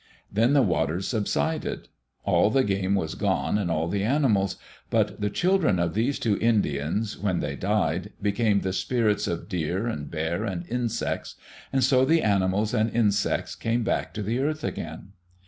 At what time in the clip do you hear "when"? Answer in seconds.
7.19-7.39